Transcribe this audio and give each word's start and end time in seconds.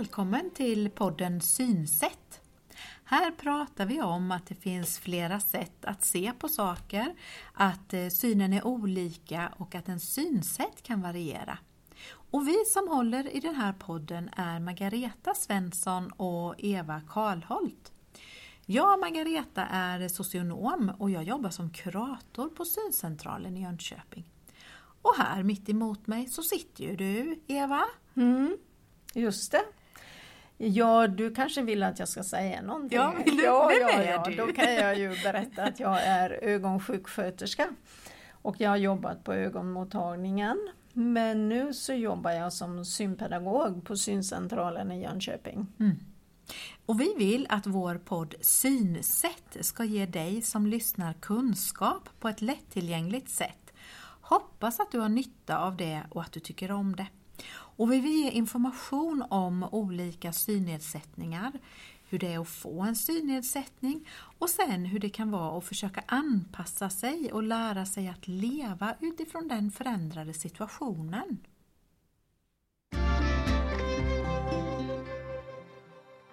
Välkommen 0.00 0.50
till 0.50 0.90
podden 0.90 1.40
Synsätt. 1.40 2.40
Här 3.04 3.30
pratar 3.30 3.86
vi 3.86 4.02
om 4.02 4.30
att 4.30 4.46
det 4.46 4.54
finns 4.54 4.98
flera 4.98 5.40
sätt 5.40 5.84
att 5.84 6.04
se 6.04 6.32
på 6.38 6.48
saker, 6.48 7.14
att 7.54 7.94
eh, 7.94 8.08
synen 8.08 8.52
är 8.52 8.66
olika 8.66 9.52
och 9.56 9.74
att 9.74 9.88
en 9.88 10.00
synsätt 10.00 10.82
kan 10.82 11.02
variera. 11.02 11.58
Och 12.30 12.48
vi 12.48 12.64
som 12.66 12.88
håller 12.88 13.36
i 13.36 13.40
den 13.40 13.54
här 13.54 13.72
podden 13.72 14.30
är 14.36 14.60
Margareta 14.60 15.34
Svensson 15.34 16.10
och 16.10 16.54
Eva 16.58 17.00
Karlholt. 17.08 17.92
Jag, 18.66 19.00
Margareta, 19.00 19.66
är 19.66 20.08
socionom 20.08 20.92
och 20.98 21.10
jag 21.10 21.24
jobbar 21.24 21.50
som 21.50 21.70
kurator 21.70 22.48
på 22.48 22.64
Syncentralen 22.64 23.56
i 23.56 23.62
Jönköping. 23.62 24.24
Och 25.02 25.14
här 25.18 25.42
mitt 25.42 25.68
emot 25.68 26.06
mig 26.06 26.28
så 26.28 26.42
sitter 26.42 26.84
ju 26.84 26.96
du, 26.96 27.40
Eva. 27.46 27.84
Mm, 28.14 28.56
just 29.14 29.52
det. 29.52 29.64
Ja, 30.62 31.06
du 31.06 31.34
kanske 31.34 31.62
vill 31.62 31.82
att 31.82 31.98
jag 31.98 32.08
ska 32.08 32.22
säga 32.22 32.62
någonting? 32.62 32.98
Ja, 32.98 33.14
vill 33.24 33.36
du, 33.36 33.44
ja, 33.44 33.68
vem 33.68 33.80
ja, 33.80 33.90
är 33.90 34.10
ja. 34.10 34.24
du? 34.26 34.34
Då 34.34 34.46
kan 34.46 34.74
jag 34.74 34.98
ju 34.98 35.08
berätta 35.22 35.62
att 35.62 35.80
jag 35.80 36.02
är 36.02 36.30
ögonsjuksköterska 36.30 37.68
och 38.42 38.60
jag 38.60 38.70
har 38.70 38.76
jobbat 38.76 39.24
på 39.24 39.32
ögonmottagningen. 39.32 40.68
Men 40.92 41.48
nu 41.48 41.74
så 41.74 41.92
jobbar 41.92 42.30
jag 42.30 42.52
som 42.52 42.84
synpedagog 42.84 43.84
på 43.84 43.96
Syncentralen 43.96 44.92
i 44.92 45.02
Jönköping. 45.02 45.66
Och 46.86 47.00
vi 47.00 47.14
vill 47.18 47.46
att 47.48 47.66
vår 47.66 47.94
podd 47.94 48.34
Synsätt 48.40 49.56
ska 49.60 49.84
ge 49.84 50.06
dig 50.06 50.42
som 50.42 50.66
lyssnar 50.66 51.12
kunskap 51.12 52.08
på 52.20 52.28
ett 52.28 52.40
lättillgängligt 52.40 53.28
sätt. 53.28 53.72
Hoppas 54.20 54.80
att 54.80 54.92
du 54.92 54.98
har 54.98 55.08
nytta 55.08 55.58
av 55.58 55.76
det 55.76 56.02
och 56.10 56.22
att 56.22 56.32
du 56.32 56.40
tycker 56.40 56.70
om 56.70 56.96
det. 56.96 57.06
Och 57.48 57.92
vi 57.92 58.00
vill 58.00 58.24
ge 58.24 58.30
information 58.30 59.24
om 59.30 59.64
olika 59.72 60.32
synnedsättningar, 60.32 61.52
hur 62.08 62.18
det 62.18 62.32
är 62.32 62.38
att 62.38 62.48
få 62.48 62.82
en 62.82 62.96
synnedsättning 62.96 64.08
och 64.38 64.50
sen 64.50 64.84
hur 64.84 64.98
det 64.98 65.10
kan 65.10 65.30
vara 65.30 65.58
att 65.58 65.64
försöka 65.64 66.02
anpassa 66.06 66.90
sig 66.90 67.32
och 67.32 67.42
lära 67.42 67.86
sig 67.86 68.08
att 68.08 68.28
leva 68.28 68.94
utifrån 69.00 69.48
den 69.48 69.70
förändrade 69.70 70.34
situationen. 70.34 71.38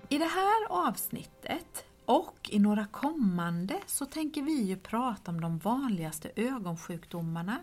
I 0.10 0.18
det 0.18 0.26
här 0.26 0.68
avsnittet 0.70 1.86
och 2.06 2.50
i 2.52 2.60
några 2.60 2.86
kommande 2.86 3.80
så 3.86 4.06
tänker 4.06 4.42
vi 4.42 4.62
ju 4.62 4.78
prata 4.78 5.32
om 5.32 5.42
de 5.42 5.58
vanligaste 5.58 6.32
ögonsjukdomarna. 6.36 7.58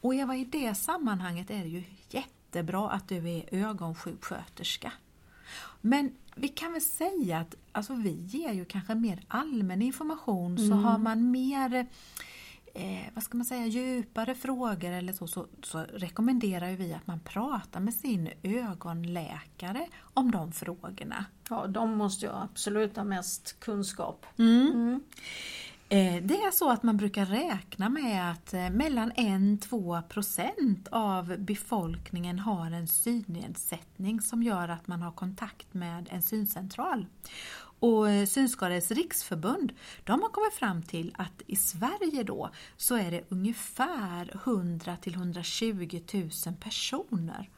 Och 0.00 0.14
Eva, 0.14 0.36
i 0.36 0.44
det 0.44 0.74
sammanhanget 0.74 1.50
är 1.50 1.62
det 1.62 1.68
ju 1.68 1.84
jättebra 2.56 2.90
att 2.90 3.08
du 3.08 3.28
är 3.28 3.44
ögonsjuksköterska. 3.50 4.92
Men 5.80 6.12
vi 6.34 6.48
kan 6.48 6.72
väl 6.72 6.80
säga 6.80 7.38
att 7.38 7.54
alltså, 7.72 7.94
vi 7.94 8.10
ger 8.10 8.52
ju 8.52 8.64
kanske 8.64 8.94
mer 8.94 9.20
allmän 9.28 9.82
information 9.82 10.58
så 10.58 10.74
har 10.74 10.98
man 10.98 11.30
mer 11.30 11.86
eh, 12.74 13.12
vad 13.14 13.24
ska 13.24 13.36
man 13.36 13.44
säga, 13.44 13.66
djupare 13.66 14.34
frågor 14.34 14.90
eller 14.90 15.12
så, 15.12 15.26
så, 15.26 15.46
så 15.62 15.78
rekommenderar 15.78 16.72
vi 16.72 16.92
att 16.92 17.06
man 17.06 17.20
pratar 17.20 17.80
med 17.80 17.94
sin 17.94 18.28
ögonläkare 18.42 19.86
om 20.14 20.30
de 20.30 20.52
frågorna. 20.52 21.24
Ja, 21.50 21.66
de 21.66 21.96
måste 21.96 22.26
ju 22.26 22.32
absolut 22.32 22.96
ha 22.96 23.04
mest 23.04 23.60
kunskap. 23.60 24.26
Eh, 24.38 24.98
Eh, 25.88 26.22
det 26.22 26.34
är 26.34 26.50
så 26.50 26.70
att 26.70 26.82
man 26.82 26.96
brukar 26.96 27.26
räkna 27.26 27.88
med 27.88 28.30
att 28.30 28.54
eh, 28.54 28.70
mellan 28.70 29.12
1-2 29.12 30.02
procent 30.02 30.88
av 30.90 31.36
befolkningen 31.38 32.38
har 32.38 32.70
en 32.70 32.88
synnedsättning 32.88 34.20
som 34.20 34.42
gör 34.42 34.68
att 34.68 34.88
man 34.88 35.02
har 35.02 35.12
kontakt 35.12 35.74
med 35.74 36.08
en 36.10 36.22
syncentral. 36.22 37.06
Och 37.78 38.10
eh, 38.10 38.26
Synskadades 38.26 38.90
riksförbund 38.90 39.72
de 40.04 40.22
har 40.22 40.28
kommit 40.28 40.54
fram 40.54 40.82
till 40.82 41.14
att 41.18 41.42
i 41.46 41.56
Sverige 41.56 42.22
då 42.22 42.50
så 42.76 42.96
är 42.96 43.10
det 43.10 43.24
ungefär 43.28 44.30
100 44.34 44.96
till 44.96 45.14
120 45.14 46.00
000 46.12 46.30
personer. 46.60 47.50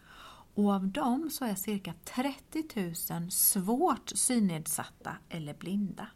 Och 0.55 0.73
av 0.73 0.89
dem 0.89 1.31
så 1.31 1.45
är 1.45 1.55
cirka 1.55 1.95
30 2.05 2.65
000 3.15 3.31
svårt 3.31 4.13
synnedsatta 4.15 5.17
eller 5.29 5.55
blinda. 5.55 6.07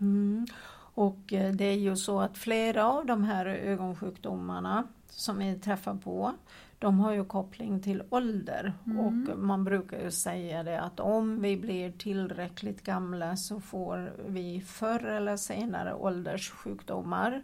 Mm. 0.00 0.46
Och 0.94 1.32
eh, 1.32 1.52
det 1.52 1.64
är 1.64 1.78
ju 1.78 1.96
så 1.96 2.20
att 2.20 2.38
flera 2.38 2.86
av 2.86 3.06
de 3.06 3.24
här 3.24 3.46
ögonsjukdomarna 3.46 4.84
som 5.08 5.38
vi 5.38 5.54
träffar 5.54 5.94
på, 5.94 6.32
de 6.78 7.00
har 7.00 7.12
ju 7.12 7.24
koppling 7.24 7.80
till 7.80 8.02
ålder. 8.10 8.72
Och 8.84 9.38
man 9.38 9.64
brukar 9.64 10.02
ju 10.02 10.10
säga 10.10 10.62
det 10.62 10.80
att 10.80 11.00
om 11.00 11.42
vi 11.42 11.56
blir 11.56 11.92
tillräckligt 11.92 12.84
gamla 12.84 13.36
så 13.36 13.60
får 13.60 14.12
vi 14.26 14.60
förr 14.60 15.04
eller 15.04 15.36
senare 15.36 15.94
ålderssjukdomar 15.94 17.42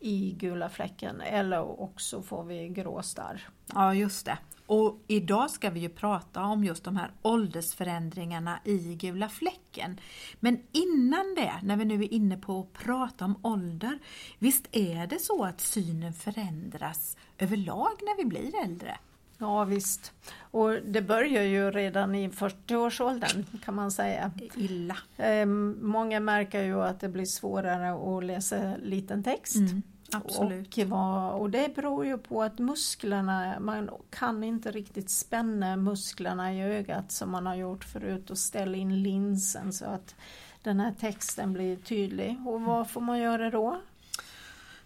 i 0.00 0.32
gula 0.38 0.68
fläcken 0.68 1.20
eller 1.20 1.80
också 1.80 2.22
får 2.22 2.44
vi 2.44 2.68
gråstarr. 2.68 3.48
Ja, 3.74 3.94
just 3.94 4.26
det. 4.26 4.38
Och 4.70 5.04
idag 5.06 5.50
ska 5.50 5.70
vi 5.70 5.80
ju 5.80 5.88
prata 5.88 6.42
om 6.42 6.64
just 6.64 6.84
de 6.84 6.96
här 6.96 7.10
åldersförändringarna 7.22 8.58
i 8.64 8.94
gula 8.94 9.28
fläcken. 9.28 10.00
Men 10.40 10.62
innan 10.72 11.34
det, 11.34 11.52
när 11.62 11.76
vi 11.76 11.84
nu 11.84 11.94
är 11.94 12.12
inne 12.12 12.36
på 12.36 12.60
att 12.60 12.84
prata 12.84 13.24
om 13.24 13.38
ålder, 13.42 13.98
visst 14.38 14.68
är 14.72 15.06
det 15.06 15.18
så 15.18 15.44
att 15.44 15.60
synen 15.60 16.12
förändras 16.12 17.16
överlag 17.38 17.92
när 18.02 18.16
vi 18.16 18.24
blir 18.24 18.64
äldre? 18.64 18.98
Ja 19.38 19.64
visst. 19.64 20.12
Och 20.40 20.70
det 20.70 21.02
börjar 21.02 21.42
ju 21.42 21.70
redan 21.70 22.14
i 22.14 22.28
40-årsåldern 22.28 23.44
kan 23.64 23.74
man 23.74 23.90
säga. 23.90 24.30
Illa. 24.56 24.96
Ehm, 25.16 25.78
många 25.80 26.20
märker 26.20 26.62
ju 26.62 26.82
att 26.82 27.00
det 27.00 27.08
blir 27.08 27.24
svårare 27.24 28.16
att 28.16 28.24
läsa 28.24 28.76
liten 28.82 29.22
text. 29.22 29.56
Mm, 29.56 29.82
absolut. 30.14 30.78
Och, 30.78 30.84
vad, 30.84 31.32
och 31.40 31.50
det 31.50 31.74
beror 31.74 32.06
ju 32.06 32.18
på 32.18 32.42
att 32.42 32.58
musklerna, 32.58 33.60
man 33.60 33.90
kan 34.10 34.44
inte 34.44 34.70
riktigt 34.70 35.10
spänna 35.10 35.76
musklerna 35.76 36.54
i 36.54 36.62
ögat 36.62 37.12
som 37.12 37.30
man 37.30 37.46
har 37.46 37.54
gjort 37.54 37.84
förut 37.84 38.30
och 38.30 38.38
ställa 38.38 38.76
in 38.76 39.02
linsen 39.02 39.72
så 39.72 39.84
att 39.84 40.14
den 40.62 40.80
här 40.80 40.92
texten 41.00 41.52
blir 41.52 41.76
tydlig. 41.76 42.36
Och 42.46 42.60
vad 42.60 42.90
får 42.90 43.00
man 43.00 43.18
göra 43.18 43.50
då? 43.50 43.80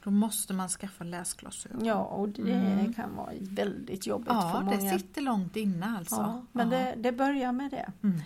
Då 0.04 0.10
måste 0.10 0.52
man 0.52 0.68
skaffa 0.68 1.04
läsglasögon. 1.04 1.84
Ja, 1.84 1.94
och 2.04 2.28
det 2.28 2.92
kan 2.96 3.16
vara 3.16 3.30
väldigt 3.40 4.06
jobbigt 4.06 4.28
för 4.28 4.34
Mm. 4.40 4.52
Ja, 4.54 4.60
många. 4.60 4.76
det 4.92 4.98
sitter 4.98 5.22
långt 5.22 5.56
inne 5.56 5.94
alltså. 5.98 6.14
Ja, 6.16 6.42
men 6.52 6.70
Ja. 6.70 6.78
det, 6.78 6.94
det 6.96 7.12
börjar 7.12 7.52
med 7.52 7.70
det. 7.70 7.92
Mm. 8.02 8.20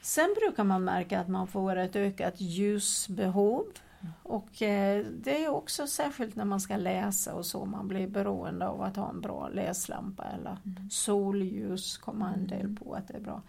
Sen 0.00 0.34
brukar 0.40 0.64
man 0.64 0.84
märka 0.84 1.20
att 1.20 1.28
man 1.28 1.46
får 1.46 1.76
ett 1.76 1.96
ökat 1.96 2.40
ljusbehov. 2.40 3.64
Och 4.22 4.62
eh, 4.62 5.04
det 5.06 5.44
är 5.44 5.48
också 5.48 5.86
särskilt 5.86 6.36
när 6.36 6.44
man 6.44 6.60
ska 6.60 6.76
läsa 6.76 7.34
och 7.34 7.46
så, 7.46 7.64
man 7.64 7.88
blir 7.88 8.06
beroende 8.08 8.68
av 8.68 8.82
att 8.82 8.96
ha 8.96 9.10
en 9.10 9.20
bra 9.20 9.48
läslampa 9.48 10.24
eller 10.24 10.56
solljus 10.90 11.98
kommer 11.98 12.32
en 12.34 12.46
del 12.46 12.76
på 12.76 12.94
att 12.94 13.08
det 13.08 13.14
är 13.16 13.20
bra. 13.20 13.42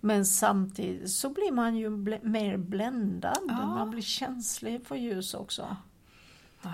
Men 0.00 0.26
samtidigt 0.26 1.10
så 1.10 1.28
blir 1.30 1.52
man 1.52 1.76
ju 1.76 1.88
bl- 1.90 2.24
mer 2.24 2.56
bländad, 2.56 3.38
Ja. 3.48 3.66
man 3.66 3.90
blir 3.90 4.02
känslig 4.02 4.86
för 4.86 4.96
ljus 4.96 5.34
också. 5.34 5.76
Ja. 6.62 6.72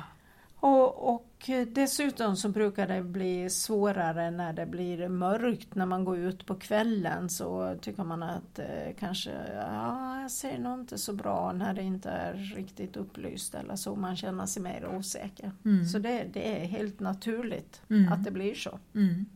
Och, 0.61 1.15
och 1.15 1.51
dessutom 1.69 2.37
så 2.37 2.49
brukar 2.49 2.89
det 2.89 3.03
bli 3.03 3.51
svårare 3.51 4.31
när 4.31 4.53
det 4.53 4.67
blir 4.67 5.09
mörkt. 5.09 5.75
När 5.75 5.87
man 5.87 6.05
går 6.05 6.19
ut 6.19 6.47
på 6.47 6.55
kvällen 6.55 7.29
så 7.29 7.77
tycker 7.81 8.05
man 8.05 8.23
att 8.23 8.59
eh, 8.59 8.95
kanske, 8.99 9.31
ja, 9.55 10.21
jag 10.23 10.31
ser 10.31 10.59
nog 10.59 10.81
inte 10.81 10.99
så 10.99 11.13
bra 11.13 11.53
när 11.53 11.75
det 11.75 11.83
inte 11.83 12.11
är 12.11 12.35
riktigt 12.35 12.97
upplyst 12.97 13.55
eller 13.55 13.77
så. 13.77 13.97
Man 13.97 14.17
känner 14.17 14.47
sig 14.47 14.63
mer 14.63 14.97
osäker. 14.99 15.53
Mm. 15.65 15.85
Så 15.89 15.99
det, 15.99 16.27
det 16.33 16.63
är 16.63 16.67
helt 16.67 17.01
naturligt 17.01 17.83
Mm. 17.91 18.13
att 18.13 18.25
det 18.25 18.31
blir 18.31 18.55
så. 18.55 18.79
Mm. 18.95 19.27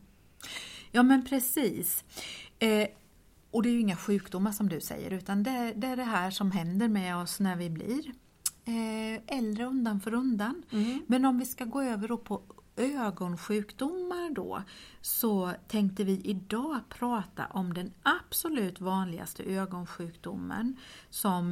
Ja 0.91 1.03
men 1.03 1.25
precis. 1.25 2.03
Eh, 2.59 2.87
och 3.51 3.63
det 3.63 3.69
är 3.69 3.73
ju 3.73 3.79
inga 3.79 3.95
sjukdomar 3.95 4.51
som 4.51 4.69
du 4.69 4.81
säger 4.81 5.13
utan 5.13 5.43
det, 5.43 5.73
det 5.75 5.87
är 5.87 5.95
det 5.95 6.03
här 6.03 6.31
som 6.31 6.51
händer 6.51 6.87
med 6.87 7.17
oss 7.17 7.39
när 7.39 7.55
vi 7.55 7.69
blir 7.69 8.11
äldre 9.27 9.65
undan 9.65 9.99
för 9.99 10.13
undan. 10.13 10.63
Men 11.07 11.25
om 11.25 11.39
vi 11.39 11.45
ska 11.45 11.65
gå 11.65 11.81
över 11.81 12.17
på 12.17 12.41
ögonsjukdomar 12.75 14.29
då 14.29 14.63
så 15.01 15.53
tänkte 15.67 16.03
vi 16.03 16.21
idag 16.23 16.79
prata 16.89 17.45
om 17.45 17.73
den 17.73 17.93
absolut 18.03 18.81
vanligaste 18.81 19.43
ögonsjukdomen 19.43 20.75
som 21.09 21.51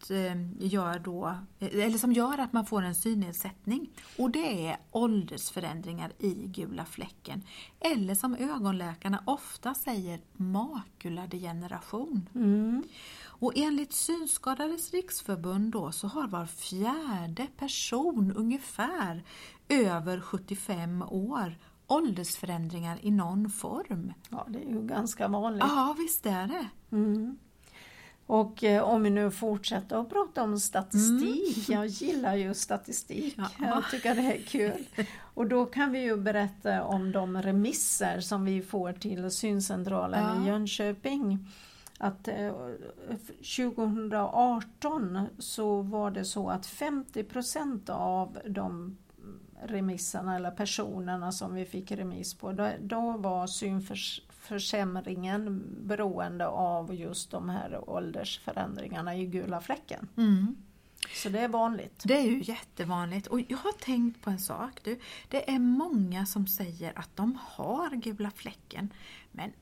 utgör 0.00 0.98
då, 0.98 1.34
eller 1.58 1.98
som 1.98 2.12
gör 2.12 2.38
att 2.38 2.52
man 2.52 2.66
får 2.66 2.82
en 2.82 2.94
synnedsättning 2.94 3.90
och 4.18 4.30
det 4.30 4.66
är 4.66 4.76
åldersförändringar 4.90 6.12
i 6.18 6.34
gula 6.34 6.84
fläcken 6.84 7.42
eller 7.80 8.14
som 8.14 8.34
ögonläkarna 8.34 9.22
ofta 9.24 9.74
säger 9.74 10.20
makuladegeneration. 10.32 12.28
Mm. 12.34 12.82
Och 13.40 13.52
enligt 13.56 13.92
Synskadades 13.92 14.92
riksförbund 14.92 15.72
då 15.72 15.92
så 15.92 16.06
har 16.06 16.28
var 16.28 16.46
fjärde 16.46 17.46
person 17.56 18.32
ungefär 18.32 19.24
över 19.68 20.20
75 20.20 21.02
år 21.02 21.58
åldersförändringar 21.86 22.98
i 23.02 23.10
någon 23.10 23.50
form. 23.50 24.12
Ja, 24.28 24.46
det 24.48 24.58
är 24.58 24.68
ju 24.68 24.86
ganska 24.86 25.28
vanligt. 25.28 25.64
Ja, 25.66 25.94
visst 25.98 26.26
är 26.26 26.46
det. 26.46 26.68
Mm. 26.96 27.38
Och 28.28 28.64
eh, 28.64 28.82
om 28.82 29.02
vi 29.02 29.10
nu 29.10 29.30
fortsätter 29.30 29.96
att 30.00 30.08
prata 30.08 30.42
om 30.42 30.60
statistik, 30.60 31.68
jag 31.68 31.86
gillar 31.86 32.34
ju 32.36 32.54
statistik, 32.54 33.34
Ja. 33.38 33.48
jag 33.58 33.90
tycker 33.90 34.14
det 34.14 34.22
är 34.22 34.42
kul. 34.42 34.84
Och 35.34 35.46
då 35.46 35.64
kan 35.66 35.92
vi 35.92 35.98
ju 36.02 36.16
berätta 36.16 36.84
om 36.84 37.12
de 37.12 37.42
remisser 37.42 38.20
som 38.20 38.44
vi 38.44 38.62
får 38.62 38.92
till 38.92 39.30
syncentralen 39.30 40.36
Ja. 40.36 40.44
i 40.44 40.46
Jönköping. 40.48 41.38
Att 41.98 42.28
eh, 42.28 42.52
2018 43.56 45.26
så 45.38 45.82
var 45.82 46.10
det 46.10 46.24
så 46.24 46.48
att 46.48 46.66
50% 46.66 47.90
av 47.90 48.38
de 48.48 48.96
remisserna 49.62 50.36
eller 50.36 50.50
personerna 50.50 51.32
som 51.32 51.54
vi 51.54 51.64
fick 51.64 51.90
remiss 51.92 52.34
på, 52.34 52.52
då, 52.80 53.12
var 53.18 53.46
synförsämringen 54.48 55.64
beroende 55.86 56.46
av 56.46 56.94
just 56.94 57.30
de 57.30 57.48
här 57.48 57.90
åldersförändringarna 57.90 59.16
i 59.16 59.26
gula 59.26 59.60
fläcken. 59.60 60.08
Mm. 60.16 60.56
Så 61.14 61.28
det 61.28 61.40
är 61.40 61.48
vanligt. 61.48 62.02
Det 62.04 62.18
är 62.18 62.22
ju 62.22 62.42
jättevanligt 62.42 63.26
och 63.26 63.40
jag 63.48 63.58
har 63.58 63.72
tänkt 63.72 64.22
på 64.22 64.30
en 64.30 64.38
sak. 64.38 64.80
Du. 64.82 65.00
Det 65.28 65.50
är 65.50 65.58
många 65.58 66.26
som 66.26 66.46
säger 66.46 66.98
att 66.98 67.16
de 67.16 67.38
har 67.42 67.90
gula 67.96 68.30
fläcken. 68.30 68.92
Men 69.32 69.52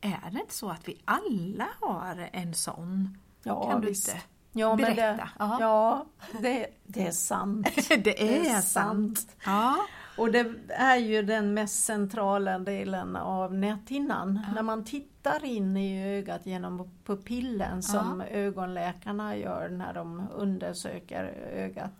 är 0.00 0.30
det 0.30 0.40
inte 0.40 0.54
så 0.54 0.70
att 0.70 0.88
vi 0.88 0.98
alla 1.04 1.68
har 1.80 2.28
en 2.32 2.54
sån? 2.54 3.18
Ja, 3.42 3.70
kan 3.70 3.80
du 3.80 3.88
visst. 3.88 4.08
inte 4.08 4.20
Ja, 4.56 4.76
men 4.76 4.76
berätta? 4.76 5.16
det, 5.16 5.28
Ja. 5.38 5.56
ja, 5.60 6.06
det, 6.40 6.66
det 6.86 7.06
är 7.06 7.10
sant. 7.10 7.66
det 7.88 8.46
är, 8.48 8.60
sant. 8.60 9.36
Ja. 9.44 9.76
Och 10.18 10.32
det 10.32 10.54
är 10.68 10.96
ju 10.96 11.22
den 11.22 11.54
mest 11.54 11.84
centrala 11.84 12.58
delen 12.58 13.16
av 13.16 13.54
näthinnan. 13.54 14.40
När 14.54 14.62
man 14.62 14.84
tittar 14.84 15.44
in 15.44 15.76
i 15.76 16.18
ögat 16.18 16.46
genom 16.46 16.90
pupillen 17.04 17.82
som 17.82 18.20
ögonläkarna 18.20 19.36
gör 19.36 19.68
när 19.68 19.94
de 19.94 20.28
undersöker 20.34 21.24
ögat 21.52 21.92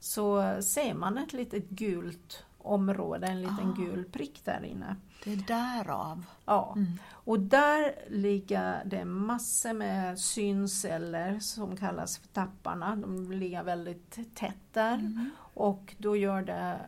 så 0.00 0.56
ser 0.62 0.94
man 0.94 1.18
ett 1.18 1.32
litet 1.32 1.68
gult 1.68 2.44
område, 2.58 3.26
en 3.26 3.40
liten 3.42 3.74
gul 3.76 4.04
prick 4.04 4.44
där 4.44 4.64
inne. 4.64 4.96
Det 5.24 5.32
är 5.32 5.36
därav. 5.36 6.24
Ja, 6.44 6.76
och 7.24 7.40
där 7.40 7.94
ligger 8.08 8.84
det 8.84 9.04
massor 9.04 9.72
med 9.72 10.18
synceller 10.18 11.38
som 11.40 11.76
kallas 11.76 12.18
för 12.18 12.28
tapparna. 12.28 12.96
De 12.96 13.32
ligger 13.32 13.62
väldigt 13.62 14.34
tätt 14.34 14.72
där 14.72 15.30
och 15.54 15.94
då 15.98 16.16
gör 16.16 16.42
det 16.42 16.80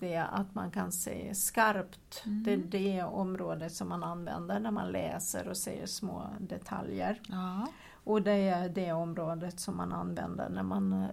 det 0.00 0.16
att 0.16 0.54
man 0.54 0.70
kan 0.70 0.92
se 0.92 1.34
skarpt. 1.34 2.22
Det 2.24 2.52
är 2.52 2.56
det 2.56 3.02
området 3.02 3.72
som 3.72 3.88
man 3.88 4.04
använder 4.04 4.60
när 4.60 4.70
man 4.70 4.92
läser 4.92 5.48
och 5.48 5.56
ser 5.56 5.86
små 5.86 6.26
detaljer. 6.40 7.20
Ja. 7.28 7.66
Och 8.04 8.22
det 8.22 8.48
är 8.48 8.68
det 8.68 8.92
området 8.92 9.60
som 9.60 9.76
man 9.76 9.92
använder 9.92 10.48
när 10.48 10.62
man, 10.62 10.92
eh, 10.92 11.08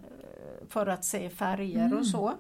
för 0.70 0.88
att 0.88 1.06
se 1.06 1.30
färger 1.30 1.98
och 1.98 2.06
så. 2.06 2.34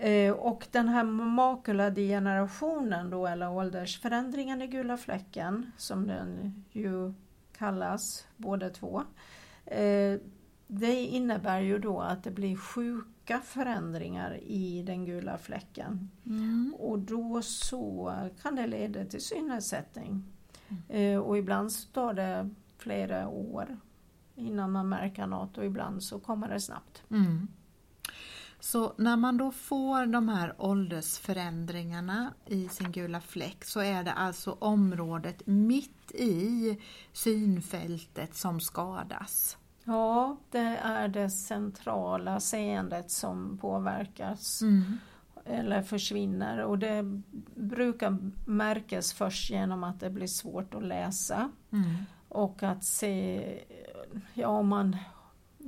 Eh, 0.00 0.32
Och 0.32 0.66
den 0.72 0.88
här 0.88 1.04
makuladegenerationen 1.04 3.10
då, 3.10 3.26
eller 3.26 3.50
åldersförändringen 3.50 4.62
i 4.62 4.66
gula 4.66 4.96
fläcken, 4.96 5.70
som 5.76 6.06
den 6.06 6.54
ju 6.72 7.12
kallas 7.58 8.26
båda 8.36 8.70
två. 8.70 9.02
eh, 9.66 10.18
Det 10.68 10.94
innebär 11.04 11.60
ju 11.60 11.78
då 11.78 12.00
att 12.00 12.24
det 12.24 12.30
blir 12.30 12.56
sjuka 12.56 13.40
förändringar 13.40 14.36
i 14.42 14.82
den 14.82 15.04
gula 15.04 15.38
fläcken. 15.38 16.10
Mm. 16.26 16.74
Och 16.78 16.98
då 16.98 17.42
så 17.42 18.12
kan 18.42 18.56
det 18.56 18.66
leda 18.66 19.04
till 19.04 19.20
synnedsättning. 19.20 20.24
Eh, 20.88 21.18
Och 21.18 21.38
ibland 21.38 21.70
tar 21.92 22.14
det 22.14 22.50
flera 22.78 23.28
år 23.28 23.76
innan 24.34 24.72
man 24.72 24.88
märker 24.88 25.26
något 25.26 25.58
och 25.58 25.64
ibland 25.64 26.02
så 26.02 26.18
kommer 26.18 26.48
det 26.48 26.60
snabbt. 26.60 27.02
Mm. 27.10 27.48
Så 28.66 28.92
när 28.96 29.16
man 29.16 29.36
då 29.36 29.50
får 29.50 30.06
de 30.06 30.28
här 30.28 30.54
åldersförändringarna 30.58 32.34
i 32.46 32.68
sin 32.68 32.92
gula 32.92 33.20
fläck 33.20 33.64
så 33.64 33.80
är 33.80 34.04
det 34.04 34.12
alltså 34.12 34.56
området 34.60 35.42
mitt 35.46 36.12
i 36.14 36.78
synfältet 37.12 38.34
som 38.34 38.60
skadas. 38.60 39.58
Ja, 39.84 40.36
det 40.50 40.78
är 40.82 41.08
det 41.08 41.30
centrala 41.30 42.40
seendet 42.40 43.10
som 43.10 43.58
påverkas 43.58 44.62
Mm. 44.62 44.98
eller 45.44 45.82
försvinner 45.82 46.58
och 46.64 46.78
det 46.78 47.22
brukar 47.54 48.18
märkas 48.46 49.12
först 49.12 49.50
genom 49.50 49.84
att 49.84 50.00
det 50.00 50.10
blir 50.10 50.26
svårt 50.26 50.74
att 50.74 50.84
läsa 50.84 51.50
Mm. 51.72 51.94
och 52.28 52.62
att 52.62 52.84
se, 52.84 53.44
ja 54.34 54.48
om 54.48 54.68
man 54.68 54.96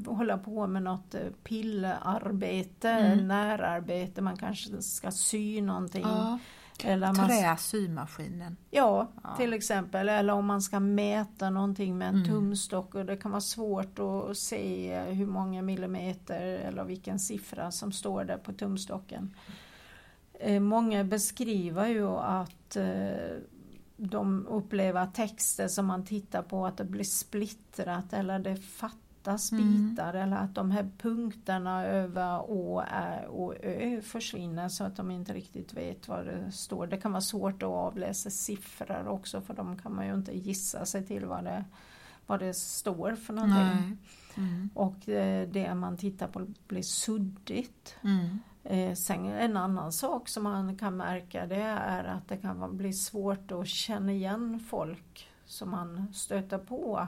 håller 0.06 0.36
på 0.38 0.66
med 0.66 0.82
något 0.82 1.14
eh, 1.14 1.20
pillarbete, 1.44 2.88
Mm. 2.90 3.28
närarbete, 3.28 4.22
man 4.22 4.36
kanske 4.36 4.82
ska 4.82 5.10
sy 5.10 5.60
någonting. 5.60 6.02
Ja. 6.02 6.38
Eller 6.84 7.12
man, 7.12 7.28
Träsymaskinen. 7.28 8.56
ja, 8.70 9.08
Ja. 9.22 9.34
till 9.36 9.52
exempel. 9.52 10.08
Eller 10.08 10.32
om 10.32 10.46
man 10.46 10.62
ska 10.62 10.80
mäta 10.80 11.50
någonting 11.50 11.98
med 11.98 12.08
en 12.08 12.14
Mm. 12.14 12.28
tumstock 12.28 12.94
och 12.94 13.06
det 13.06 13.16
kan 13.16 13.30
vara 13.30 13.40
svårt 13.40 13.98
att 13.98 14.36
se 14.36 14.98
hur 15.00 15.26
många 15.26 15.62
millimeter 15.62 16.40
eller 16.40 16.84
vilken 16.84 17.18
siffra 17.18 17.70
som 17.70 17.92
står 17.92 18.24
där 18.24 18.36
på 18.36 18.52
tumstocken. 18.52 19.34
Eh, 20.40 20.60
Många 20.60 21.04
beskriver 21.04 21.86
ju 21.88 22.06
att 22.08 22.76
eh, 22.76 23.36
de 23.96 24.46
upplever 24.46 25.06
texter 25.06 25.68
som 25.68 25.86
man 25.86 26.04
tittar 26.04 26.42
på 26.42 26.66
att 26.66 26.76
det 26.76 26.84
blir 26.84 27.04
splittrat 27.04 28.12
eller 28.12 28.38
det 28.38 28.56
fattas 28.56 28.98
Mm. 29.26 29.88
bitar 29.90 30.14
eller 30.14 30.36
att 30.36 30.54
de 30.54 30.70
här 30.70 30.90
punkterna 30.98 31.84
över 31.84 32.50
Å, 32.50 32.80
Ä 32.80 33.26
och 33.26 33.54
Ö 33.62 34.00
försvinner 34.00 34.68
så 34.68 34.84
att 34.84 34.96
de 34.96 35.10
inte 35.10 35.32
riktigt 35.32 35.74
vet 35.74 36.08
vad 36.08 36.26
det 36.26 36.52
står. 36.52 36.86
Det 36.86 36.96
kan 36.96 37.12
vara 37.12 37.20
svårt 37.20 37.62
att 37.62 37.68
avläsa 37.68 38.30
siffror 38.30 39.08
också 39.08 39.40
för 39.40 39.54
de 39.54 39.78
kan 39.78 39.94
man 39.94 40.06
ju 40.06 40.14
inte 40.14 40.38
gissa 40.38 40.84
sig 40.84 41.06
till 41.06 41.26
vad 41.26 41.44
det, 41.44 41.64
vad 42.26 42.40
det 42.40 42.54
står 42.54 43.14
för 43.14 43.32
någonting. 43.32 43.98
Mm. 44.36 44.70
Och 44.74 45.08
eh, 45.08 45.48
det 45.48 45.74
man 45.74 45.96
tittar 45.96 46.28
på 46.28 46.46
blir 46.68 46.82
suddigt. 46.82 47.96
Mm. 48.02 48.38
Eh, 48.64 48.94
sen 48.94 49.24
en 49.24 49.56
annan 49.56 49.92
sak 49.92 50.28
som 50.28 50.42
man 50.42 50.76
kan 50.76 50.96
märka 50.96 51.46
det 51.46 51.62
är 51.62 52.04
att 52.04 52.28
det 52.28 52.36
kan 52.36 52.76
bli 52.76 52.92
svårt 52.92 53.52
att 53.52 53.68
känna 53.68 54.12
igen 54.12 54.60
folk 54.60 55.28
som 55.44 55.70
man 55.70 56.14
stöter 56.14 56.58
på. 56.58 57.06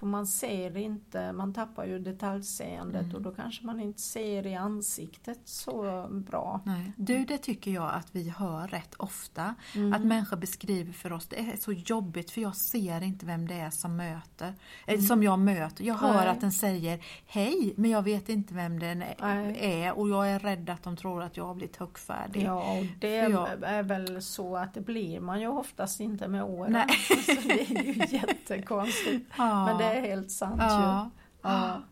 För 0.00 0.06
man 0.06 0.26
ser 0.26 0.76
inte, 0.76 1.32
man 1.32 1.54
tappar 1.54 1.84
ju 1.84 1.98
detaljseendet 1.98 3.02
Mm. 3.02 3.14
och 3.16 3.22
då 3.22 3.30
kanske 3.30 3.66
man 3.66 3.80
inte 3.80 4.00
ser 4.00 4.46
i 4.46 4.54
ansiktet 4.54 5.40
så 5.44 6.06
bra. 6.10 6.60
Nej. 6.64 6.92
Du, 6.96 7.24
det 7.24 7.38
tycker 7.38 7.70
jag 7.70 7.90
att 7.94 8.08
vi 8.12 8.28
hör 8.30 8.68
rätt 8.68 8.94
ofta. 8.96 9.54
Mm. 9.74 9.92
Att 9.92 10.04
människor 10.04 10.36
beskriver 10.36 10.92
för 10.92 11.12
oss, 11.12 11.26
det 11.26 11.36
är 11.40 11.56
så 11.56 11.72
jobbigt 11.72 12.30
för 12.30 12.40
jag 12.40 12.56
ser 12.56 13.02
inte 13.02 13.26
vem 13.26 13.48
det 13.48 13.54
är 13.54 13.70
som 13.70 13.96
möter. 13.96 14.54
Eller 14.86 15.02
som 15.02 15.22
jag 15.22 15.38
möter. 15.38 15.84
Jag 15.84 15.94
hör 15.94 16.08
Mm. 16.10 16.20
Nej. 16.20 16.28
att 16.28 16.40
den 16.40 16.52
säger 16.52 17.00
hej, 17.26 17.74
men 17.76 17.90
jag 17.90 18.02
vet 18.02 18.28
inte 18.28 18.54
vem 18.54 18.78
den 18.78 18.98
Nej. 19.20 19.56
är 19.60 19.98
och 19.98 20.08
jag 20.08 20.30
är 20.30 20.38
rädd 20.38 20.70
att 20.70 20.82
de 20.82 20.96
tror 20.96 21.22
att 21.22 21.36
jag 21.36 21.44
har 21.46 21.54
blivit 21.54 21.76
högfärdig. 21.76 22.42
Ja, 22.42 22.78
och 22.78 22.86
det 23.00 23.14
jag- 23.14 23.48
är 23.62 23.82
väl 23.82 24.22
så 24.22 24.56
att 24.56 24.74
det 24.74 24.80
blir 24.80 25.20
man 25.20 25.40
ju 25.40 25.46
oftast 25.48 26.00
inte 26.00 26.28
med 26.28 26.42
åren. 26.44 26.72
Nej. 26.72 26.86
Så 27.26 27.48
det 27.48 27.60
är 27.60 27.82
ju 27.82 27.92
jättekonstigt. 28.16 29.30
Ja. 29.38 29.64
Men 29.66 29.78
det 29.78 29.89
är 29.96 30.00
helt 30.00 30.30
sant 30.30 30.60
ju. 30.60 30.64
ja. 30.66 31.10
Ja. 31.42 31.82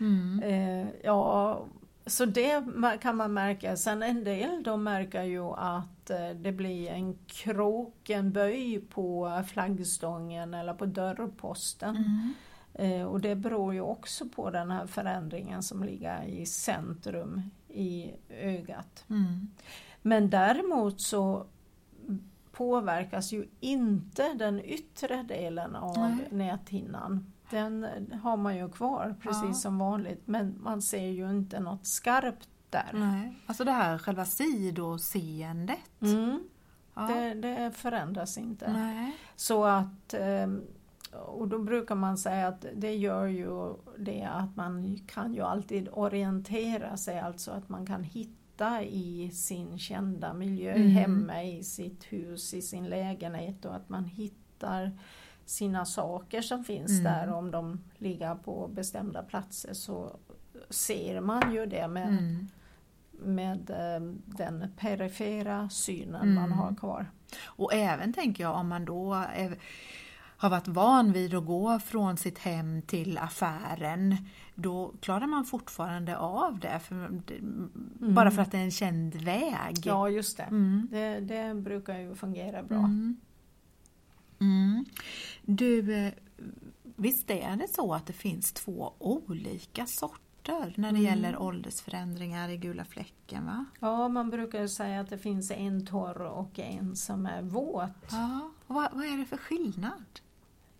Mm. 0.00 0.42
Eh, 0.42 0.88
ja, 1.04 1.64
så 2.06 2.24
det 2.24 2.64
kan 3.00 3.16
man 3.16 3.32
märka. 3.32 3.76
Sen 3.76 4.02
en 4.02 4.24
del 4.24 4.62
de 4.62 4.82
märker 4.82 5.22
ju 5.22 5.44
att 5.44 6.10
eh, 6.10 6.30
det 6.30 6.52
blir 6.52 6.90
en 6.90 7.18
krok, 7.26 8.10
en 8.10 8.32
böj 8.32 8.80
på 8.80 9.42
flaggstången 9.46 10.54
eller 10.54 10.74
på 10.74 10.86
dörrposten. 10.86 11.96
Mm. 11.96 12.34
Eh, 12.74 13.06
och 13.06 13.20
det 13.20 13.34
beror 13.34 13.74
ju 13.74 13.80
också 13.80 14.28
på 14.28 14.50
den 14.50 14.70
här 14.70 14.86
förändringen 14.86 15.62
som 15.62 15.84
ligger 15.84 16.24
i 16.24 16.46
centrum 16.46 17.42
i 17.68 18.12
ögat. 18.30 19.04
Mm. 19.10 19.48
Men 20.02 20.30
däremot 20.30 21.00
så 21.00 21.46
påverkas 22.58 23.32
ju 23.32 23.48
inte 23.60 24.34
den 24.34 24.60
yttre 24.64 25.22
delen 25.22 25.76
av 25.76 25.98
Nej. 25.98 26.28
näthinnan. 26.30 27.32
Den 27.50 27.86
har 28.22 28.36
man 28.36 28.56
ju 28.56 28.68
kvar 28.68 29.14
precis 29.22 29.42
Ja. 29.44 29.52
som 29.54 29.78
vanligt 29.78 30.22
men 30.24 30.62
man 30.62 30.82
ser 30.82 31.06
ju 31.06 31.30
inte 31.30 31.60
något 31.60 31.86
skarpt 31.86 32.48
där. 32.70 32.90
Nej. 32.94 33.38
Alltså 33.46 33.64
det 33.64 33.72
här 33.72 33.98
själva 33.98 34.24
sidoseendet. 34.24 36.00
Mm, 36.02 36.42
Ja. 36.94 37.02
det, 37.02 37.34
det 37.34 37.70
förändras 37.70 38.38
inte. 38.38 38.72
Nej. 38.72 39.16
Så 39.36 39.64
att, 39.64 40.14
ehm, 40.14 40.62
och 41.26 41.48
då 41.48 41.58
brukar 41.58 41.94
man 41.94 42.18
säga 42.18 42.48
att 42.48 42.66
det 42.76 42.94
gör 42.94 43.26
ju 43.26 43.74
det 43.98 44.24
att 44.32 44.56
man 44.56 44.98
kan 45.06 45.34
ju 45.34 45.40
alltid 45.42 45.88
orientera 45.92 46.96
sig, 46.96 47.18
alltså 47.20 47.50
att 47.50 47.68
man 47.68 47.86
kan 47.86 48.02
hitta 48.04 48.37
hitta 48.58 48.82
i 48.84 49.30
sin 49.30 49.78
kända 49.78 50.32
miljö, 50.34 50.72
Mm. 50.74 50.88
hemma 50.90 51.42
i 51.42 51.62
sitt 51.64 52.04
hus, 52.04 52.54
i 52.54 52.62
sin 52.62 52.84
lägenhet 52.88 53.64
och 53.64 53.74
att 53.76 53.88
man 53.88 54.04
hittar 54.04 54.98
sina 55.44 55.84
saker 55.84 56.42
som 56.42 56.64
finns 56.64 56.90
Mm. 56.90 57.04
där. 57.04 57.28
Om 57.32 57.50
de 57.50 57.80
ligger 57.98 58.34
på 58.34 58.68
bestämda 58.68 59.22
platser 59.22 59.72
så 59.74 60.16
ser 60.70 61.20
man 61.20 61.54
ju 61.54 61.66
det 61.66 61.88
med, 61.88 62.08
Mm. 62.08 62.48
med 63.12 63.70
eh, 63.70 64.00
den 64.24 64.64
perifera 64.76 65.68
synen 65.68 66.22
Mm. 66.22 66.34
man 66.34 66.52
har 66.52 66.74
kvar. 66.74 67.06
Och 67.46 67.74
även 67.74 68.12
tänker 68.12 68.42
jag 68.44 68.56
om 68.56 68.68
man 68.68 68.84
då 68.84 69.14
är, 69.14 69.56
har 70.40 70.50
varit 70.50 70.68
van 70.68 71.12
vid 71.12 71.34
att 71.34 71.46
gå 71.46 71.78
från 71.80 72.16
sitt 72.16 72.38
hem 72.38 72.82
till 72.82 73.18
affären, 73.18 74.16
då 74.54 74.92
klarar 75.00 75.26
man 75.26 75.44
fortfarande 75.44 76.16
av 76.18 76.58
det, 76.58 76.80
för, 76.84 77.20
bara 78.12 78.30
för 78.30 78.42
att 78.42 78.50
det 78.52 78.58
är 78.58 78.62
en 78.64 78.70
känd 78.70 79.14
väg. 79.14 79.76
Ja, 79.84 80.08
just 80.08 80.36
det. 80.36 80.42
Mm. 80.42 80.88
Det, 80.90 81.20
det 81.20 81.54
brukar 81.54 81.98
ju 81.98 82.14
fungera 82.14 82.62
bra. 82.62 82.78
Mm. 82.78 83.16
Mm. 84.40 84.84
Du, 85.42 85.94
eh, 85.94 86.12
visst 86.96 87.30
är 87.30 87.56
det 87.56 87.68
så 87.74 87.94
att 87.94 88.06
det 88.06 88.12
finns 88.12 88.52
två 88.52 88.92
olika 88.98 89.86
sorter 89.86 90.72
när 90.76 90.92
det 90.92 90.98
Mm. 90.98 91.02
gäller 91.04 91.42
åldersförändringar 91.42 92.48
i 92.48 92.56
gula 92.56 92.84
fläcken? 92.84 93.46
Va? 93.46 93.64
Ja, 93.80 94.08
man 94.08 94.30
brukar 94.30 94.66
säga 94.66 95.00
att 95.00 95.10
det 95.10 95.18
finns 95.18 95.50
en 95.50 95.86
torr 95.86 96.20
och 96.22 96.58
en 96.58 96.96
som 96.96 97.26
är 97.26 97.42
våt. 97.42 97.90
Ja. 98.10 98.50
Vad, 98.66 98.88
vad 98.92 99.04
är 99.06 99.16
det 99.18 99.24
för 99.24 99.36
skillnad? 99.36 100.04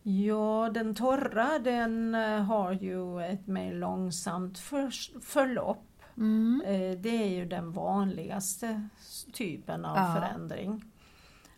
Ja, 0.08 0.70
den 0.74 0.94
torra 0.94 1.58
den 1.58 2.14
eh, 2.14 2.42
har 2.42 2.72
ju 2.72 3.20
ett 3.22 3.46
mer 3.46 3.74
långsamt 3.74 4.58
för, 4.58 4.90
förlopp. 5.20 5.84
Mm. 6.16 6.62
Eh, 6.66 6.98
Det 7.00 7.22
är 7.22 7.28
ju 7.36 7.44
den 7.44 7.72
vanligaste 7.72 8.88
typen 9.32 9.84
av 9.84 9.96
Ja. 9.96 10.14
förändring. 10.14 10.84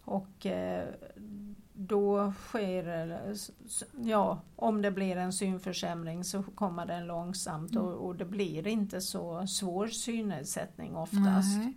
Och 0.04 0.46
eh, 0.46 0.84
då 1.72 2.32
sker, 2.32 3.20
ja, 4.04 4.40
om 4.56 4.82
det 4.82 4.90
blir 4.90 5.16
en 5.16 5.32
synförsämring 5.32 6.24
så 6.24 6.42
kommer 6.42 6.86
den 6.86 7.06
långsamt 7.06 7.70
Mm. 7.72 7.84
och, 7.84 8.06
och 8.06 8.16
det 8.16 8.24
blir 8.24 8.66
inte 8.66 9.00
så 9.00 9.46
svår 9.46 9.86
synnedsättning 9.86 10.96
oftast. 10.96 11.58
Nej. 11.58 11.74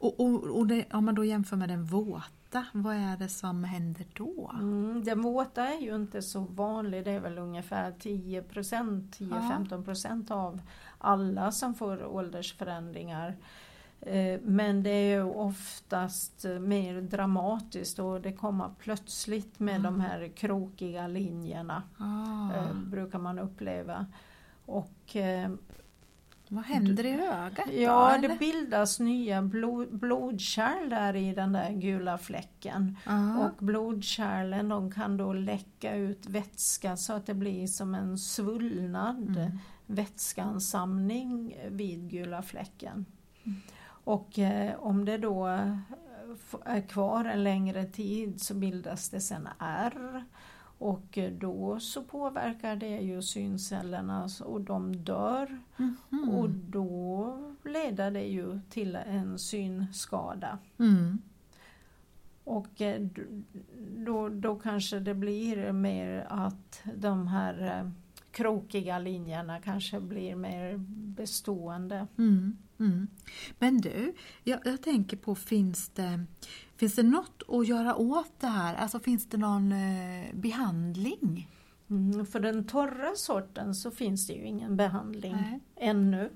Och, 0.00 0.20
och, 0.20 0.44
och 0.58 0.66
det, 0.66 0.84
om 0.92 1.04
man 1.04 1.14
då 1.14 1.24
jämför 1.24 1.56
med 1.56 1.68
den 1.68 1.84
våta, 1.84 2.66
vad 2.72 2.96
är 2.96 3.16
det 3.16 3.28
som 3.28 3.64
händer 3.64 4.06
då? 4.12 4.50
Mm, 4.54 5.04
den 5.04 5.22
våta 5.22 5.68
är 5.68 5.80
ju 5.80 5.94
inte 5.96 6.22
så 6.22 6.40
vanlig, 6.40 7.04
det 7.04 7.10
är 7.10 7.20
väl 7.20 7.38
ungefär 7.38 7.90
10% 7.92 9.10
10-15 9.18 9.84
procent 9.84 10.30
av 10.30 10.60
alla 10.98 11.52
som 11.52 11.74
får 11.74 12.04
åldersförändringar. 12.06 13.36
Eh, 14.00 14.40
Men 14.42 14.82
det 14.82 14.90
är 14.90 15.36
oftast 15.36 16.44
mer 16.60 17.00
dramatiskt 17.00 17.98
och 17.98 18.20
det 18.20 18.32
kommer 18.32 18.70
plötsligt 18.78 19.58
med 19.58 19.76
Mm. 19.76 19.82
de 19.92 20.00
här 20.00 20.28
krokiga 20.36 21.06
linjerna, 21.06 21.82
Ah, 21.98 22.54
eh, 22.56 22.74
brukar 22.74 23.18
man 23.18 23.38
uppleva. 23.38 24.06
Och 24.66 25.16
eh, 25.16 25.50
vad 26.52 26.64
händer 26.64 27.06
i 27.06 27.12
ögat 27.12 27.66
då? 27.66 27.72
ja, 27.72 28.14
eller? 28.14 28.28
det 28.28 28.38
bildas 28.38 29.00
nya 29.00 29.42
blod, 29.42 29.98
blodkärl 29.98 30.88
där 30.88 31.16
i 31.16 31.34
den 31.34 31.52
där 31.52 31.72
gula 31.72 32.18
fläcken. 32.18 32.96
Ja. 33.06 33.38
Och 33.38 33.64
blodkärlen 33.64 34.68
de 34.68 34.90
kan 34.92 35.16
då 35.16 35.32
läcka 35.32 35.94
ut 35.94 36.26
vätska 36.26 36.96
så 36.96 37.12
att 37.12 37.26
det 37.26 37.34
blir 37.34 37.66
som 37.66 37.94
en 37.94 38.18
svullnad 38.18 39.36
Mm. 39.36 39.58
vätskeansamling 39.86 41.56
vid 41.68 42.10
gula 42.10 42.42
fläcken. 42.42 43.06
Mm. 43.44 43.60
Och 44.04 44.38
eh, 44.38 44.74
om 44.78 45.04
det 45.04 45.18
då 45.18 45.46
är 46.64 46.80
kvar 46.88 47.24
en 47.24 47.44
längre 47.44 47.84
tid 47.84 48.42
så 48.42 48.54
bildas 48.54 49.08
det 49.08 49.20
sen 49.20 49.48
ärr. 49.58 50.24
Och 50.80 51.18
då 51.38 51.80
så 51.80 52.02
påverkar 52.02 52.76
det 52.76 52.98
ju 53.00 53.22
syncellerna 53.22 54.28
och 54.44 54.60
de 54.60 54.96
dör. 54.96 55.60
Mhm. 55.76 56.28
Och 56.28 56.50
då 56.50 57.36
leder 57.64 58.10
det 58.10 58.24
ju 58.24 58.60
till 58.70 58.96
en 58.96 59.38
synskada. 59.38 60.58
Mm. 60.78 61.18
Och 62.44 62.80
eh, 62.80 63.06
då, 63.96 64.28
då 64.28 64.56
kanske 64.56 65.00
det 65.00 65.14
blir 65.14 65.72
mer 65.72 66.26
att 66.28 66.82
de 66.94 67.26
här 67.26 67.78
eh, 67.78 67.90
krokiga 68.40 68.98
linjerna 68.98 69.60
kanske 69.60 70.00
blir 70.00 70.36
mer 70.36 70.76
bestående. 71.16 72.06
Mm. 72.18 72.56
Mm. 72.80 73.06
Men 73.58 73.80
du, 73.80 74.14
jag, 74.44 74.60
jag 74.64 74.82
tänker 74.82 75.16
på 75.16 75.34
finns 75.34 75.88
det, 75.88 76.24
finns 76.76 76.94
det 76.94 77.02
något 77.02 77.42
att 77.48 77.68
göra 77.68 77.96
åt 77.96 78.40
det 78.40 78.46
här? 78.46 78.74
Alltså 78.74 79.00
finns 79.00 79.26
det 79.26 79.36
någon 79.36 79.72
eh, 79.72 80.34
behandling? 80.34 81.48
Mm, 81.90 82.26
för 82.26 82.40
den 82.40 82.64
torra 82.64 83.14
sorten 83.16 83.74
så 83.74 83.90
finns 83.90 84.26
det 84.26 84.32
ju 84.32 84.44
ingen 84.44 84.76
behandling 84.76 85.32
Nej. 85.32 85.60
ännu. 85.76 86.30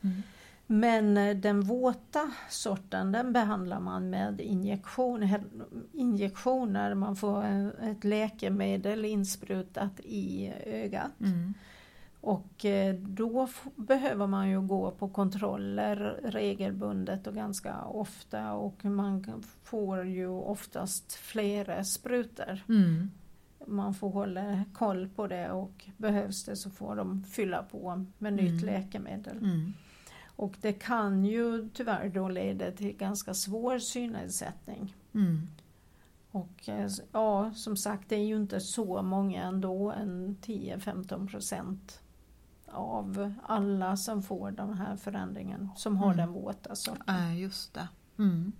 Mm. 0.00 0.22
Men 0.70 1.16
eh, 1.16 1.36
den 1.36 1.60
våta 1.60 2.30
sorten 2.48 3.12
den 3.12 3.32
behandlar 3.32 3.80
man 3.80 4.10
med 4.10 4.40
injektion, 4.40 5.22
he- 5.22 5.62
injektioner. 5.92 6.94
Man 6.94 7.16
får 7.16 7.44
eh, 7.44 7.66
ett 7.90 8.04
läkemedel 8.04 9.04
insprutat 9.04 10.00
i 10.00 10.52
ögat. 10.66 11.20
Mm. 11.20 11.54
Och 12.20 12.64
eh, 12.64 12.94
då 12.94 13.48
behöver 13.76 14.26
man 14.26 14.50
ju 14.50 14.60
gå 14.60 14.90
på 14.90 15.08
kontroller 15.08 16.20
regelbundet 16.24 17.26
och 17.26 17.34
ganska 17.34 17.84
ofta 17.84 18.52
och 18.52 18.84
man 18.84 19.42
får 19.62 20.04
ju 20.06 20.26
oftast 20.28 21.12
flera 21.12 21.84
sprutor. 21.84 22.64
Mm. 22.68 23.10
Man 23.66 23.94
får 23.94 24.10
hålla 24.10 24.64
koll 24.72 25.08
på 25.08 25.26
det 25.26 25.50
och 25.50 25.84
behövs 25.96 26.44
det 26.44 26.56
så 26.56 26.70
får 26.70 26.96
de 26.96 27.24
fylla 27.24 27.62
på 27.62 28.04
med 28.18 28.32
nytt 28.32 28.62
Mm. 28.62 28.74
läkemedel. 28.74 29.36
Mm. 29.38 29.72
Och 30.38 30.56
det 30.60 30.72
kan 30.72 31.24
ju 31.24 31.68
tyvärr 31.74 32.08
då 32.08 32.28
leda 32.28 32.70
till 32.70 32.96
ganska 32.96 33.34
svår 33.34 33.78
synnedsättning. 33.78 34.94
Mm. 35.14 35.48
Och 36.30 36.68
eh, 36.68 36.90
ja, 37.12 37.52
som 37.54 37.76
sagt, 37.76 38.08
det 38.08 38.16
är 38.16 38.24
ju 38.24 38.36
inte 38.36 38.60
så 38.60 39.02
många 39.02 39.42
ändå, 39.42 39.92
en 39.92 40.36
10-15 40.42 41.28
procent 41.28 42.00
av 42.66 43.34
alla 43.42 43.96
som 43.96 44.22
får 44.22 44.50
den 44.50 44.74
här 44.74 44.96
förändringen, 44.96 45.68
som 45.76 45.96
har 45.96 46.12
Mm. 46.12 46.16
den 46.16 46.32
våta 46.32 46.76
sorten. 46.76 47.02
Ja, 47.06 47.32
just 47.32 47.74
det. 47.74 47.88
Mm. 48.18 48.52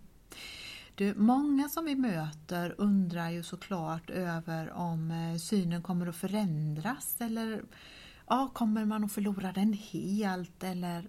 Du, 0.95 1.15
många 1.15 1.69
som 1.69 1.85
vi 1.85 1.95
möter 1.95 2.75
undrar 2.79 3.31
ju 3.31 3.43
såklart 3.43 4.11
över 4.11 4.73
om 4.73 5.11
eh, 5.11 5.39
synen 5.39 5.83
kommer 5.83 6.07
att 6.07 6.17
förändras 6.17 7.17
eller 7.21 7.63
ja, 8.29 8.51
kommer 8.55 8.85
man 8.85 9.05
att 9.05 9.13
förlora 9.13 9.53
den 9.53 9.73
helt 9.73 10.65
eller 10.65 11.09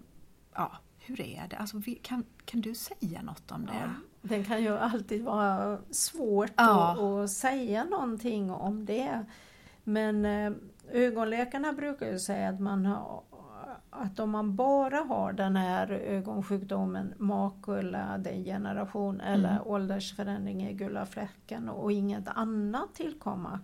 ja, 0.54 0.72
hur 0.98 1.20
är 1.20 1.46
det? 1.50 1.56
Alltså, 1.56 1.76
kan, 2.02 2.24
kan 2.44 2.60
du 2.60 2.74
säga 2.74 3.22
något 3.22 3.50
om 3.52 3.66
det? 3.66 3.72
Ja, 3.80 3.88
den 4.22 4.44
kan 4.44 4.62
ju 4.62 4.78
alltid 4.78 5.24
vara 5.24 5.78
svårt 5.90 6.50
Ja. 6.56 6.92
att, 6.92 6.98
att 6.98 7.30
säga 7.30 7.84
någonting 7.84 8.50
om 8.50 8.84
det. 8.86 9.24
Men 9.84 10.24
eh, 10.24 10.52
ögonläkarna 10.92 11.72
brukar 11.72 12.12
ju 12.12 12.18
säga 12.18 12.48
att 12.48 12.60
man 12.60 12.86
har 12.86 13.22
att 13.92 14.20
om 14.20 14.30
man 14.30 14.56
bara 14.56 14.96
har 14.96 15.32
den 15.32 15.56
här 15.56 15.90
ögonsjukdomen 15.90 17.14
makuladegeneration 18.10 19.20
eller 19.20 19.50
Mm. 19.50 19.62
åldersförändring 19.66 20.68
i 20.68 20.72
gula 20.72 21.06
fläcken 21.06 21.68
och 21.68 21.92
inget 21.92 22.28
annat 22.28 22.94
tillkommer 22.94 23.58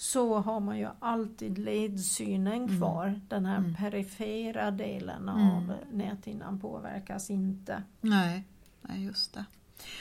så 0.00 0.38
har 0.38 0.60
man 0.60 0.78
ju 0.78 0.88
alltid 0.98 1.58
ledsynen 1.58 2.52
Mm. 2.64 2.78
kvar. 2.78 3.20
Den 3.28 3.46
här 3.46 3.58
Mm. 3.58 3.74
perifera 3.74 4.70
delen 4.70 5.28
Mm. 5.28 5.40
av 5.50 5.74
näthinnan 5.92 6.60
påverkas 6.60 7.30
inte. 7.30 7.82
Nej, 8.00 8.44
nej, 8.82 9.04
just 9.04 9.32
det. 9.34 9.44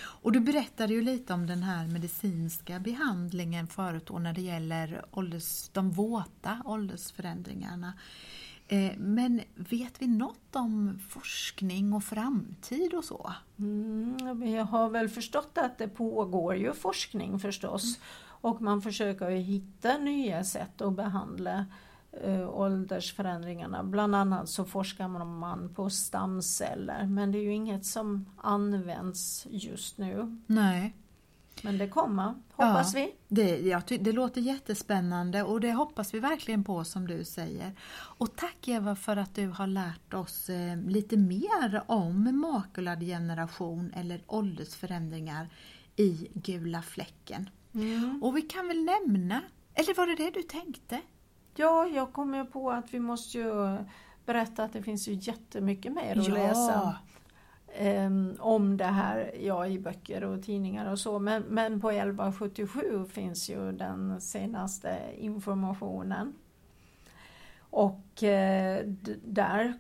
Och 0.02 0.32
du 0.32 0.40
berättade 0.40 0.94
ju 0.94 1.02
lite 1.02 1.34
om 1.34 1.48
den 1.48 1.64
här 1.64 1.88
medicinska 1.88 2.80
behandlingen 2.80 3.68
förut 3.68 4.10
när 4.20 4.34
det 4.34 4.42
gäller 4.42 5.06
ålders, 5.12 5.70
de 5.70 5.92
våta 5.92 6.62
åldersförändringarna. 6.66 7.94
Eh, 8.72 8.92
Men 8.98 9.42
vet 9.56 10.02
vi 10.02 10.08
något 10.08 10.56
om 10.56 11.00
forskning 11.10 11.94
och 11.94 12.04
framtid 12.04 12.94
och 12.94 13.04
så? 13.04 13.34
Mm, 13.60 14.40
vi 14.40 14.58
har 14.58 14.90
väl 14.90 15.10
förstått 15.10 15.58
att 15.58 15.78
det 15.78 15.88
pågår 15.88 16.56
ju 16.56 16.74
forskning 16.74 17.40
förstås. 17.40 18.00
Och 18.42 18.62
man 18.62 18.82
försöker 18.82 19.30
hitta 19.30 19.98
nya 19.98 20.44
sätt 20.44 20.82
att 20.82 20.96
behandla 20.96 21.66
eh, 22.24 22.50
åldersförändringarna. 22.50 23.84
Bland 23.84 24.16
annat 24.16 24.50
så 24.50 24.66
forskar 24.66 25.08
man 25.08 25.74
på 25.76 25.90
stamceller 25.90 27.06
men 27.06 27.32
det 27.32 27.38
är 27.38 27.44
ju 27.44 27.54
inget 27.54 27.86
som 27.86 28.26
används 28.38 29.48
just 29.50 29.98
nu. 29.98 30.38
Nej. 30.48 30.96
Men 31.64 31.78
det 31.78 31.88
kommer, 31.88 32.34
hoppas 32.52 32.94
Ja. 32.94 33.00
vi. 33.00 33.16
Det, 33.28 33.60
jag 33.60 33.84
det 34.02 34.12
låter 34.12 34.42
jättespännande 34.42 35.44
och 35.44 35.62
det 35.62 35.72
hoppas 35.72 36.14
vi 36.14 36.20
verkligen 36.20 36.64
på 36.64 36.84
som 36.84 37.08
du 37.08 37.24
säger. 37.26 37.72
Och 37.94 38.36
tack 38.36 38.68
Eva 38.68 38.96
för 38.96 39.18
att 39.18 39.36
du 39.36 39.48
har 39.48 39.68
lärt 39.68 40.14
oss 40.14 40.50
eh, 40.50 40.78
lite 40.78 41.18
mer 41.18 41.84
om 41.88 42.40
makulad 42.42 43.00
generation 43.02 43.94
eller 43.96 44.22
åldersförändringar 44.28 45.50
i 45.96 46.28
gula 46.34 46.82
fläcken. 46.82 47.50
Mm. 47.74 48.24
Och 48.24 48.38
vi 48.38 48.42
kan 48.42 48.68
väl 48.68 48.84
nämna, 48.84 49.42
eller 49.74 49.96
var 49.96 50.08
det 50.08 50.16
det 50.16 50.30
du 50.30 50.44
tänkte? 50.44 51.02
Ja, 51.56 51.88
jag 51.88 52.14
kommer 52.14 52.44
på 52.44 52.72
att 52.72 52.94
vi 52.94 53.00
måste 53.00 53.38
ju 53.38 53.78
berätta 54.26 54.64
att 54.64 54.74
det 54.74 54.84
finns 54.84 55.08
ju 55.08 55.14
jättemycket 55.14 55.94
mer 55.94 56.20
att 56.20 56.30
läsa. 56.30 56.98
Ehm, 57.76 58.36
om 58.40 58.78
det 58.78 58.84
här, 58.84 59.32
ja 59.42 59.68
i 59.68 59.80
böcker 59.80 60.24
och 60.24 60.44
tidningar 60.44 60.92
och 60.92 61.00
så. 61.00 61.20
Men, 61.20 61.44
men 61.44 61.82
på 61.82 61.92
1177 61.92 63.06
finns 63.12 63.50
ju 63.50 63.72
den 63.72 64.22
senaste 64.22 65.00
informationen. 65.18 66.34
Och 67.70 68.24
eh, 68.24 68.86
där 69.26 69.74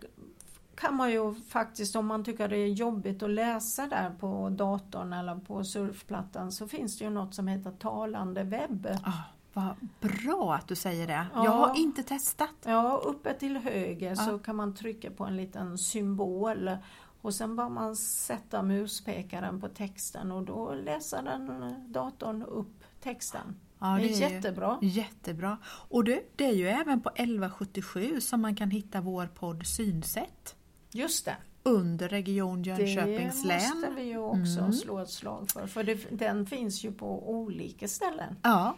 kan 0.76 0.96
man 0.96 1.12
ju 1.12 1.36
faktiskt, 1.36 1.96
om 1.96 2.06
man 2.06 2.24
tycker 2.24 2.48
det 2.48 2.58
är 2.58 2.68
jobbigt 2.68 3.24
att 3.24 3.30
läsa 3.30 3.88
där 3.88 4.12
på 4.20 4.50
datorn 4.50 5.14
eller 5.14 5.36
på 5.36 5.64
surfplattan, 5.64 6.52
så 6.52 6.68
finns 6.68 6.98
det 6.98 7.04
ju 7.04 7.10
något 7.10 7.36
som 7.36 7.48
heter 7.48 7.72
talande 7.72 8.44
webb. 8.44 8.88
Ah, 9.04 9.12
vad 9.54 9.76
bra 10.00 10.54
att 10.54 10.68
du 10.68 10.76
säger 10.76 11.08
det. 11.08 11.26
Ja. 11.34 11.46
Jag 11.46 11.52
har 11.52 11.78
inte 11.80 12.04
testat. 12.04 12.56
Ja, 12.66 13.02
uppe 13.06 13.34
till 13.34 13.58
höger 13.58 14.10
Ja. 14.10 14.16
så 14.16 14.40
kan 14.40 14.56
man 14.56 14.76
trycka 14.76 15.12
på 15.12 15.26
en 15.26 15.38
liten 15.38 15.78
symbol 15.78 16.72
och 17.22 17.34
sen 17.34 17.56
bara 17.56 17.70
man 17.70 17.96
sätta 17.96 18.62
muspekaren 18.64 19.62
på 19.62 19.68
texten 19.70 20.32
och 20.32 20.44
då 20.44 20.74
läser 20.74 21.22
den 21.24 21.64
eh, 21.64 21.72
datorn 21.88 22.44
upp 22.44 22.84
texten. 23.02 23.56
Ja, 23.80 23.88
det 23.88 24.04
är 24.04 24.30
ju 24.30 24.34
jättebra. 24.34 24.78
Jättebra. 24.82 25.58
Och 25.66 26.04
du, 26.04 26.24
det 26.36 26.46
är 26.46 26.54
ju 26.54 26.68
även 26.68 27.02
på 27.02 27.10
1177 27.10 28.22
som 28.22 28.42
man 28.42 28.56
kan 28.56 28.72
hitta 28.72 29.02
vår 29.02 29.26
podd 29.28 29.66
Synsätt 29.68 30.56
Just 30.92 31.26
det, 31.26 31.38
under 31.64 32.10
Region 32.10 32.64
Jönköpings 32.64 33.42
det 33.42 33.48
län. 33.48 33.62
måste 33.76 33.92
vi 33.96 34.04
ju 34.04 34.18
också 34.18 34.60
Mm. 34.60 34.74
slå 34.74 35.00
ett 35.00 35.10
slag 35.10 35.50
för. 35.52 35.68
För 35.68 35.84
det, 35.84 36.08
den 36.20 36.46
finns 36.46 36.84
ju 36.86 36.92
på 36.92 37.30
olika 37.32 37.88
ställen. 37.88 38.36
Ja, 38.44 38.76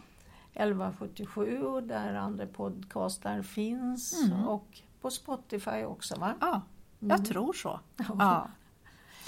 1177 0.52 1.80
där 1.80 2.14
andra 2.14 2.46
podcastar 2.46 3.42
finns 3.42 4.22
Mm. 4.26 4.48
och 4.48 4.80
på 5.00 5.10
Spotify 5.10 5.84
också 5.84 6.16
va? 6.18 6.34
ja 6.40 6.60
jag 7.08 7.10
Mm. 7.18 7.24
tror 7.24 7.52
så. 7.52 7.80
Ja. 7.96 8.04
Ja. 8.18 8.48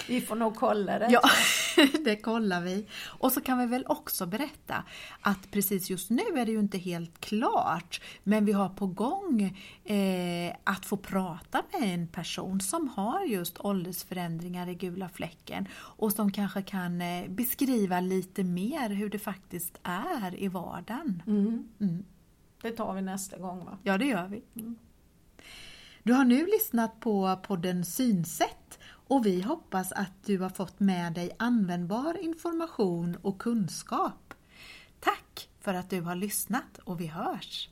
Vi 0.07 0.21
får 0.21 0.35
nog 0.35 0.55
kolla 0.55 0.99
det. 0.99 1.07
Ja, 1.11 1.21
det 2.05 2.15
kollar 2.15 2.61
vi. 2.61 2.87
Och 3.05 3.31
så 3.31 3.41
kan 3.41 3.57
vi 3.59 3.65
väl 3.65 3.85
också 3.87 4.25
berätta 4.25 4.83
att 5.21 5.51
precis 5.51 5.89
just 5.89 6.09
nu 6.09 6.21
är 6.35 6.45
det 6.45 6.51
ju 6.51 6.59
inte 6.59 6.77
helt 6.77 7.19
klart, 7.21 8.01
men 8.23 8.45
vi 8.45 8.51
har 8.51 8.69
på 8.69 8.87
gång 8.87 9.41
eh, 9.83 10.55
att 10.63 10.85
få 10.85 10.97
prata 10.97 11.61
med 11.73 11.93
en 11.93 12.07
person 12.07 12.61
som 12.61 12.87
har 12.87 13.23
just 13.25 13.59
åldersförändringar 13.59 14.67
i 14.69 14.75
gula 14.75 15.09
fläcken 15.09 15.67
och 15.75 16.11
som 16.11 16.31
kanske 16.31 16.61
kan 16.61 17.01
eh, 17.01 17.27
beskriva 17.29 17.99
lite 17.99 18.43
mer 18.43 18.89
hur 18.89 19.09
det 19.09 19.19
faktiskt 19.19 19.79
är 19.83 20.35
i 20.43 20.47
vardagen. 20.47 21.23
Mm. 21.27 21.67
Mm. 21.79 22.05
Det 22.61 22.71
tar 22.71 22.93
vi 22.93 23.01
nästa 23.01 23.37
gång 23.37 23.65
va? 23.65 23.77
Ja, 23.83 23.97
det 23.97 24.05
gör 24.05 24.27
vi. 24.27 24.43
Mm. 24.55 24.75
Du 26.05 26.13
har 26.13 26.25
nu 26.25 26.45
lyssnat 26.45 26.99
på 26.99 27.39
podden 27.43 27.85
Synsätt 27.85 28.79
och 28.85 29.25
vi 29.25 29.41
hoppas 29.41 29.91
att 29.91 30.23
du 30.25 30.39
har 30.39 30.49
fått 30.49 30.79
med 30.79 31.13
dig 31.13 31.31
användbar 31.39 32.17
information 32.21 33.17
och 33.21 33.41
kunskap. 33.41 34.33
Tack 34.99 35.49
för 35.59 35.73
att 35.73 35.89
du 35.89 36.01
har 36.01 36.15
lyssnat 36.15 36.77
och 36.83 37.01
vi 37.01 37.07
hörs! 37.07 37.69